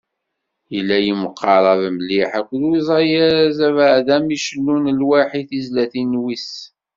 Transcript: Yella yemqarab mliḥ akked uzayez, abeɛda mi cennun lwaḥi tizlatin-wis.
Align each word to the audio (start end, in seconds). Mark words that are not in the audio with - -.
Yella 0.73 0.97
yemqarab 1.07 1.81
mliḥ 1.95 2.29
akked 2.39 2.61
uzayez, 2.75 3.57
abeɛda 3.67 4.17
mi 4.25 4.37
cennun 4.45 4.85
lwaḥi 4.99 5.41
tizlatin-wis. 5.49 6.49